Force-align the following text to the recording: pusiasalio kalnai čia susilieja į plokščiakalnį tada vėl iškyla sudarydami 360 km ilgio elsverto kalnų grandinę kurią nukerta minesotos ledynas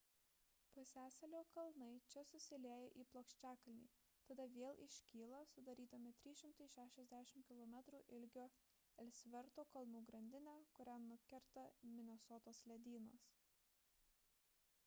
pusiasalio 0.75 1.41
kalnai 1.55 1.89
čia 2.13 2.23
susilieja 2.29 2.87
į 3.03 3.05
plokščiakalnį 3.15 3.85
tada 4.29 4.47
vėl 4.55 4.81
iškyla 4.85 5.41
sudarydami 5.51 6.13
360 6.25 7.43
km 7.51 7.77
ilgio 8.19 8.47
elsverto 9.05 9.67
kalnų 9.77 10.03
grandinę 10.11 10.57
kurią 10.81 10.97
nukerta 11.05 11.67
minesotos 11.93 12.63
ledynas 12.73 13.29